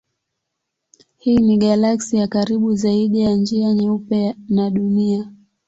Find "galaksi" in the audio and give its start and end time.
1.57-2.17